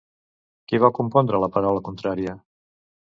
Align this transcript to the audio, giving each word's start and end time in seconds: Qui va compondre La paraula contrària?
Qui 0.71 0.79
va 0.83 0.89
compondre 0.99 1.41
La 1.43 1.49
paraula 1.59 1.85
contrària? 1.91 2.35